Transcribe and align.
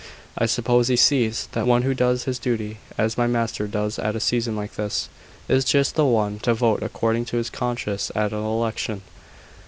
I 0.35 0.47
suppose 0.47 0.87
he 0.87 0.95
sees 0.95 1.47
that 1.51 1.67
one 1.67 1.83
who 1.83 1.93
does 1.93 2.23
his 2.23 2.39
duty 2.39 2.79
as 2.97 3.19
my 3.19 3.27
master 3.27 3.67
does 3.67 3.99
at 3.99 4.15
a 4.15 4.19
season 4.19 4.55
like 4.55 4.73
this, 4.73 5.09
is 5.47 5.63
just 5.63 5.93
the 5.93 6.05
one 6.05 6.39
to 6.39 6.55
vote 6.55 6.81
according 6.81 7.25
to 7.25 7.37
his 7.37 7.51
conscience 7.51 8.11
at 8.15 8.31
an 8.33 8.39
election. 8.43 9.03